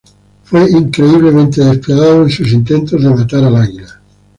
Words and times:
Fue 0.45 0.67
increíblemente 0.71 1.63
despiadado 1.63 2.23
en 2.23 2.29
sus 2.31 2.51
intentos 2.53 3.03
de 3.03 3.07
matar 3.11 3.43
al 3.43 3.55
águila. 3.55 3.99